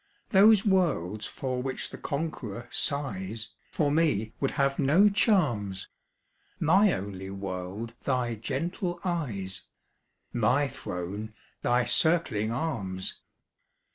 Those 0.29 0.65
worlds 0.65 1.27
for 1.27 1.61
which 1.61 1.91
the 1.91 1.97
conqueror 1.99 2.67
sighs 2.71 3.49
For 3.69 3.91
me 3.91 4.33
would 4.39 4.49
have 4.57 4.79
no 4.79 5.09
charms; 5.09 5.89
My 6.59 6.91
only 6.91 7.29
world 7.29 7.93
thy 8.03 8.33
gentle 8.33 8.99
eyes 9.03 9.61
My 10.33 10.67
throne 10.67 11.35
thy 11.61 11.83
circling 11.83 12.51
arms! 12.51 13.19